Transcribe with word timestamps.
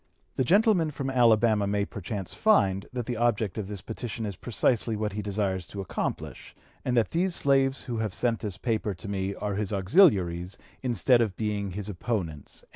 The 0.35 0.43
gentleman 0.43 0.89
from 0.89 1.11
Alabama 1.11 1.67
may 1.67 1.85
perchance 1.85 2.33
find, 2.33 2.87
that 2.91 3.05
the 3.05 3.17
object 3.17 3.59
of 3.59 3.67
this 3.67 3.81
petition 3.83 4.25
is 4.25 4.35
precisely 4.35 4.95
what 4.95 5.11
he 5.13 5.21
desires 5.21 5.67
to 5.67 5.79
accomplish; 5.79 6.55
and 6.83 6.97
that 6.97 7.11
these 7.11 7.35
slaves 7.35 7.83
who 7.83 7.97
have 7.99 8.11
sent 8.11 8.39
this 8.39 8.57
paper 8.57 8.95
to 8.95 9.07
me 9.07 9.35
are 9.35 9.53
his 9.53 9.71
auxiliaries 9.71 10.57
instead 10.81 11.21
of 11.21 11.37
being 11.37 11.73
his 11.73 11.87
opponents." 11.87 12.65